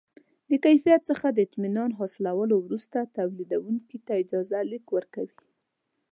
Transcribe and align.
د 0.49 0.51
کیفیت 0.65 1.01
څخه 1.09 1.27
د 1.31 1.37
اطمینان 1.47 1.89
حاصلولو 1.99 2.55
وروسته 2.65 3.11
تولیدوونکي 3.17 3.97
ته 4.05 4.13
اجازه 4.23 4.59
لیک 4.71 4.85
ورکوي. 4.95 5.39